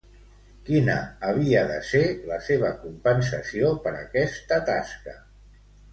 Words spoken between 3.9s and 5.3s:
aquesta tasca?